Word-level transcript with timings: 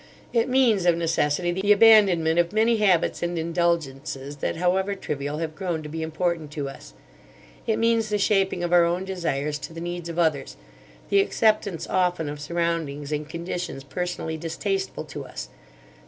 It 0.33 0.49
means, 0.49 0.87
of 0.87 0.97
necessity, 0.97 1.51
the 1.51 1.71
abandonment 1.71 2.39
of 2.39 2.51
many 2.51 2.77
habits 2.77 3.21
and 3.21 3.37
indulgences 3.37 4.37
that 4.37 4.55
however 4.55 4.95
trivial 4.95 5.37
have 5.37 5.53
grown 5.53 5.83
to 5.83 5.89
be 5.89 6.01
important 6.01 6.49
to 6.53 6.67
us. 6.67 6.95
It 7.67 7.77
means 7.77 8.09
the 8.09 8.17
shaping 8.17 8.63
of 8.63 8.73
our 8.73 8.83
own 8.83 9.05
desires 9.05 9.59
to 9.59 9.73
the 9.73 9.79
needs 9.79 10.09
of 10.09 10.17
others; 10.17 10.57
the 11.09 11.19
acceptance 11.21 11.85
often 11.85 12.29
of 12.29 12.41
surroundings 12.41 13.11
and 13.11 13.29
conditions 13.29 13.83
personally 13.83 14.37
distasteful 14.37 15.03
to 15.05 15.23
us. 15.23 15.49